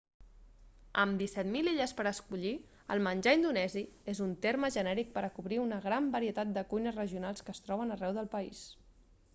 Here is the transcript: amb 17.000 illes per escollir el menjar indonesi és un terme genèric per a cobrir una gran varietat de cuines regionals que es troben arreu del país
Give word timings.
amb 1.01 1.19
17.000 1.23 1.67
illes 1.71 1.93
per 1.99 2.05
escollir 2.11 2.53
el 2.95 3.03
menjar 3.09 3.35
indonesi 3.39 3.85
és 4.15 4.23
un 4.27 4.33
terme 4.47 4.73
genèric 4.79 5.13
per 5.19 5.25
a 5.27 5.31
cobrir 5.37 5.61
una 5.67 5.81
gran 5.87 6.11
varietat 6.19 6.57
de 6.59 6.67
cuines 6.75 7.01
regionals 7.03 7.47
que 7.49 7.59
es 7.59 7.65
troben 7.69 7.97
arreu 7.99 8.19
del 8.21 8.35
país 8.37 8.67